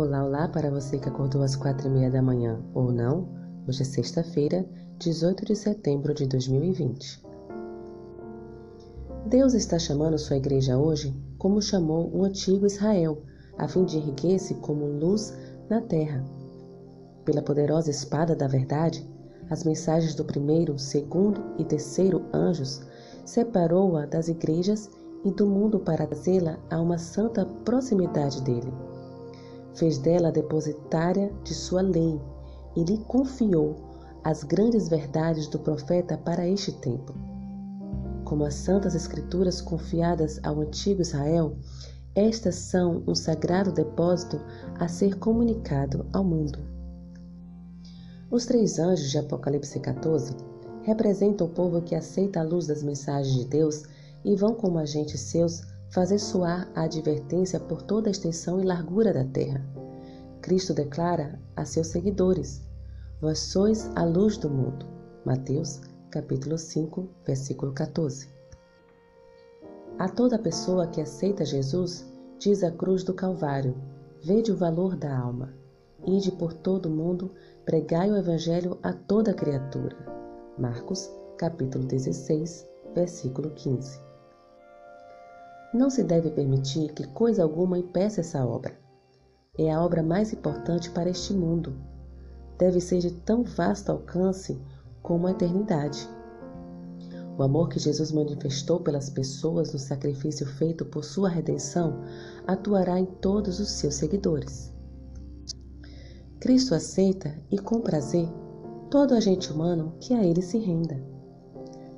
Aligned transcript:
Olá, 0.00 0.24
olá 0.24 0.46
para 0.46 0.70
você 0.70 0.96
que 0.96 1.08
acordou 1.08 1.42
às 1.42 1.56
quatro 1.56 1.88
e 1.88 1.90
meia 1.90 2.08
da 2.08 2.22
manhã 2.22 2.60
ou 2.72 2.92
não. 2.92 3.28
Hoje 3.66 3.82
é 3.82 3.84
sexta-feira, 3.84 4.64
18 4.96 5.44
de 5.44 5.56
setembro 5.56 6.14
de 6.14 6.24
2020. 6.24 7.20
Deus 9.26 9.54
está 9.54 9.76
chamando 9.76 10.16
sua 10.16 10.36
igreja 10.36 10.78
hoje 10.78 11.12
como 11.36 11.60
chamou 11.60 12.14
o 12.14 12.22
antigo 12.22 12.64
Israel, 12.64 13.24
a 13.58 13.66
fim 13.66 13.84
de 13.84 13.98
erguer-se 13.98 14.54
como 14.60 14.86
luz 14.86 15.36
na 15.68 15.80
terra. 15.80 16.24
Pela 17.24 17.42
poderosa 17.42 17.90
espada 17.90 18.36
da 18.36 18.46
verdade, 18.46 19.04
as 19.50 19.64
mensagens 19.64 20.14
do 20.14 20.24
primeiro, 20.24 20.78
segundo 20.78 21.42
e 21.58 21.64
terceiro 21.64 22.24
anjos 22.32 22.82
separou-a 23.24 24.06
das 24.06 24.28
igrejas 24.28 24.88
e 25.24 25.32
do 25.32 25.44
mundo 25.44 25.80
para 25.80 26.06
trazê-la 26.06 26.56
a 26.70 26.80
uma 26.80 26.98
santa 26.98 27.44
proximidade 27.64 28.40
dele. 28.42 28.72
Fez 29.78 29.96
dela 29.96 30.32
depositária 30.32 31.32
de 31.44 31.54
sua 31.54 31.82
lei 31.82 32.20
e 32.74 32.82
lhe 32.82 32.98
confiou 33.04 33.76
as 34.24 34.42
grandes 34.42 34.88
verdades 34.88 35.46
do 35.46 35.56
profeta 35.60 36.18
para 36.18 36.48
este 36.48 36.72
tempo. 36.72 37.14
Como 38.24 38.44
as 38.44 38.54
santas 38.54 38.96
escrituras 38.96 39.60
confiadas 39.60 40.40
ao 40.42 40.60
antigo 40.60 41.00
Israel, 41.00 41.56
estas 42.12 42.56
são 42.56 43.04
um 43.06 43.14
sagrado 43.14 43.70
depósito 43.70 44.40
a 44.80 44.88
ser 44.88 45.16
comunicado 45.16 46.04
ao 46.12 46.24
mundo. 46.24 46.58
Os 48.28 48.46
três 48.46 48.80
anjos 48.80 49.12
de 49.12 49.18
Apocalipse 49.18 49.78
14 49.78 50.34
representam 50.82 51.46
o 51.46 51.50
povo 51.50 51.82
que 51.82 51.94
aceita 51.94 52.40
a 52.40 52.42
luz 52.42 52.66
das 52.66 52.82
mensagens 52.82 53.32
de 53.32 53.44
Deus 53.44 53.84
e 54.24 54.34
vão 54.34 54.54
como 54.54 54.78
agentes 54.78 55.20
seus 55.20 55.62
fazer 55.90 56.18
soar 56.18 56.70
a 56.74 56.82
advertência 56.82 57.58
por 57.58 57.82
toda 57.82 58.08
a 58.08 58.10
extensão 58.10 58.60
e 58.60 58.64
largura 58.64 59.12
da 59.12 59.24
terra. 59.24 59.64
Cristo 60.42 60.74
declara 60.74 61.40
a 61.56 61.64
seus 61.64 61.88
seguidores: 61.88 62.62
Vós 63.20 63.38
sois 63.38 63.90
a 63.96 64.04
luz 64.04 64.36
do 64.36 64.50
mundo. 64.50 64.86
Mateus, 65.24 65.80
capítulo 66.10 66.56
5, 66.56 67.08
versículo 67.26 67.72
14. 67.72 68.28
A 69.98 70.08
toda 70.08 70.38
pessoa 70.38 70.86
que 70.86 71.00
aceita 71.00 71.44
Jesus, 71.44 72.06
diz 72.38 72.62
a 72.62 72.70
cruz 72.70 73.02
do 73.02 73.14
Calvário: 73.14 73.74
Vede 74.22 74.52
o 74.52 74.56
valor 74.56 74.96
da 74.96 75.16
alma. 75.16 75.54
Ide 76.06 76.30
por 76.32 76.52
todo 76.52 76.86
o 76.86 76.90
mundo, 76.90 77.32
pregai 77.64 78.10
o 78.10 78.16
evangelho 78.16 78.78
a 78.82 78.92
toda 78.92 79.34
criatura. 79.34 79.96
Marcos, 80.56 81.10
capítulo 81.36 81.84
16, 81.84 82.66
versículo 82.94 83.50
15. 83.50 84.07
Não 85.72 85.90
se 85.90 86.02
deve 86.02 86.30
permitir 86.30 86.94
que 86.94 87.06
coisa 87.08 87.42
alguma 87.42 87.78
impeça 87.78 88.22
essa 88.22 88.44
obra. 88.44 88.78
É 89.58 89.70
a 89.70 89.84
obra 89.84 90.02
mais 90.02 90.32
importante 90.32 90.90
para 90.90 91.10
este 91.10 91.34
mundo. 91.34 91.76
Deve 92.58 92.80
ser 92.80 93.00
de 93.00 93.10
tão 93.10 93.42
vasto 93.42 93.90
alcance 93.90 94.58
como 95.02 95.26
a 95.26 95.30
eternidade. 95.30 96.08
O 97.36 97.42
amor 97.42 97.68
que 97.68 97.78
Jesus 97.78 98.10
manifestou 98.10 98.80
pelas 98.80 99.10
pessoas 99.10 99.72
no 99.72 99.78
sacrifício 99.78 100.46
feito 100.46 100.86
por 100.86 101.04
sua 101.04 101.28
redenção 101.28 102.00
atuará 102.46 102.98
em 102.98 103.04
todos 103.04 103.60
os 103.60 103.70
seus 103.70 103.94
seguidores. 103.94 104.72
Cristo 106.40 106.74
aceita 106.74 107.36
e 107.50 107.58
com 107.58 107.80
prazer 107.80 108.26
todo 108.90 109.14
agente 109.14 109.52
humano 109.52 109.94
que 110.00 110.14
a 110.14 110.24
ele 110.24 110.40
se 110.40 110.56
renda. 110.56 110.98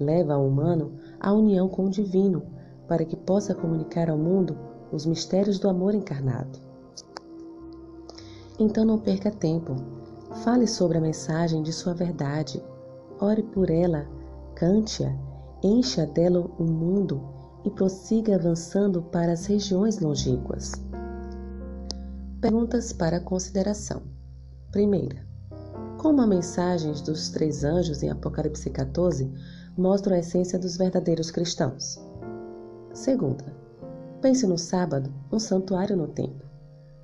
Leva 0.00 0.38
o 0.38 0.48
humano 0.48 0.98
à 1.20 1.32
união 1.34 1.68
com 1.68 1.84
o 1.84 1.90
divino 1.90 2.56
para 2.88 3.04
que 3.04 3.16
possa 3.16 3.54
comunicar 3.54 4.08
ao 4.08 4.16
mundo 4.16 4.56
os 4.90 5.04
mistérios 5.04 5.58
do 5.58 5.68
amor 5.68 5.94
encarnado. 5.94 6.58
Então 8.58 8.84
não 8.84 8.98
perca 8.98 9.30
tempo. 9.30 9.76
Fale 10.42 10.66
sobre 10.66 10.98
a 10.98 11.00
mensagem 11.00 11.62
de 11.62 11.72
sua 11.72 11.94
verdade. 11.94 12.62
Ore 13.20 13.42
por 13.42 13.70
ela, 13.70 14.06
cante-a, 14.54 15.14
encha 15.62 16.06
dela 16.06 16.50
o 16.58 16.64
mundo 16.64 17.20
e 17.64 17.70
prossiga 17.70 18.36
avançando 18.36 19.02
para 19.02 19.32
as 19.32 19.46
regiões 19.46 19.98
longínquas. 20.00 20.72
Perguntas 22.40 22.92
para 22.92 23.20
consideração. 23.20 24.02
Primeira: 24.70 25.26
Como 25.98 26.20
as 26.20 26.28
mensagens 26.28 27.00
dos 27.00 27.30
três 27.30 27.64
anjos 27.64 28.02
em 28.02 28.10
Apocalipse 28.10 28.70
14 28.70 29.30
mostram 29.76 30.16
a 30.16 30.20
essência 30.20 30.58
dos 30.58 30.76
verdadeiros 30.76 31.30
cristãos? 31.30 31.98
Segunda, 32.98 33.44
pense 34.20 34.44
no 34.44 34.58
sábado, 34.58 35.14
um 35.30 35.38
santuário 35.38 35.96
no 35.96 36.08
templo. 36.08 36.44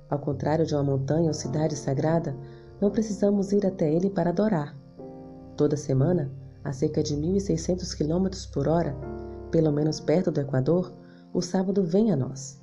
Ao 0.09 0.19
contrário 0.19 0.65
de 0.65 0.75
uma 0.75 0.83
montanha 0.83 1.27
ou 1.27 1.33
cidade 1.33 1.73
sagrada, 1.73 2.35
não 2.81 2.91
precisamos 2.91 3.53
ir 3.53 3.65
até 3.65 3.89
ele 3.89 4.09
para 4.09 4.31
adorar. 4.31 4.77
Toda 5.55 5.77
semana, 5.77 6.29
a 6.65 6.73
cerca 6.73 7.01
de 7.01 7.15
1.600 7.15 7.95
km 7.95 8.27
por 8.51 8.67
hora, 8.67 8.93
pelo 9.49 9.71
menos 9.71 10.01
perto 10.01 10.31
do 10.31 10.41
Equador, 10.41 10.93
o 11.33 11.41
sábado 11.41 11.81
vem 11.81 12.11
a 12.11 12.17
nós. 12.17 12.61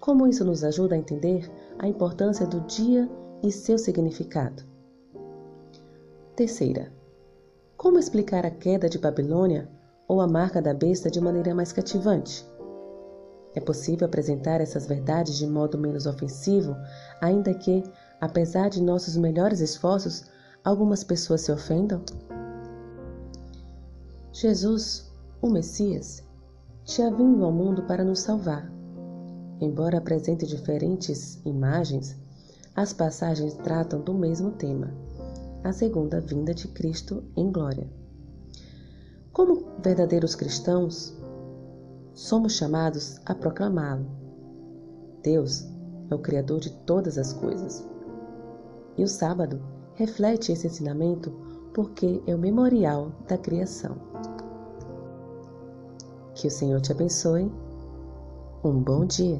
Como 0.00 0.26
isso 0.26 0.42
nos 0.42 0.64
ajuda 0.64 0.94
a 0.94 0.98
entender 0.98 1.52
a 1.78 1.86
importância 1.86 2.46
do 2.46 2.62
dia 2.62 3.06
e 3.42 3.52
seu 3.52 3.76
significado? 3.76 4.62
Terceira, 6.34 6.90
como 7.76 7.98
explicar 7.98 8.46
a 8.46 8.50
queda 8.50 8.88
de 8.88 8.98
Babilônia 8.98 9.68
ou 10.08 10.20
a 10.20 10.26
marca 10.26 10.62
da 10.62 10.72
besta 10.72 11.10
de 11.10 11.20
maneira 11.20 11.54
mais 11.54 11.72
cativante. 11.72 12.46
É 13.54 13.60
possível 13.60 14.06
apresentar 14.06 14.60
essas 14.60 14.86
verdades 14.86 15.36
de 15.36 15.46
modo 15.46 15.78
menos 15.78 16.06
ofensivo, 16.06 16.76
ainda 17.20 17.54
que, 17.54 17.82
apesar 18.20 18.68
de 18.68 18.82
nossos 18.82 19.16
melhores 19.16 19.60
esforços, 19.60 20.24
algumas 20.62 21.02
pessoas 21.02 21.40
se 21.40 21.50
ofendam? 21.50 22.02
Jesus, 24.32 25.10
o 25.40 25.48
Messias, 25.48 26.22
tinha 26.84 27.10
vindo 27.10 27.44
ao 27.44 27.50
mundo 27.50 27.82
para 27.84 28.04
nos 28.04 28.20
salvar. 28.20 28.70
Embora 29.58 29.96
apresente 29.96 30.46
diferentes 30.46 31.40
imagens, 31.46 32.14
as 32.74 32.92
passagens 32.92 33.54
tratam 33.54 34.02
do 34.02 34.12
mesmo 34.12 34.50
tema: 34.50 34.92
a 35.64 35.72
segunda 35.72 36.20
vinda 36.20 36.52
de 36.52 36.68
Cristo 36.68 37.24
em 37.34 37.50
glória. 37.50 37.88
Como 39.36 39.64
verdadeiros 39.82 40.34
cristãos, 40.34 41.14
somos 42.14 42.54
chamados 42.54 43.20
a 43.26 43.34
proclamá-lo. 43.34 44.06
Deus 45.22 45.68
é 46.10 46.14
o 46.14 46.18
Criador 46.18 46.58
de 46.58 46.70
todas 46.86 47.18
as 47.18 47.34
coisas. 47.34 47.86
E 48.96 49.04
o 49.04 49.06
sábado 49.06 49.60
reflete 49.92 50.52
esse 50.52 50.66
ensinamento 50.66 51.30
porque 51.74 52.22
é 52.26 52.34
o 52.34 52.38
memorial 52.38 53.12
da 53.28 53.36
criação. 53.36 53.98
Que 56.34 56.48
o 56.48 56.50
Senhor 56.50 56.80
te 56.80 56.92
abençoe. 56.92 57.52
Um 58.64 58.82
bom 58.82 59.04
dia. 59.04 59.38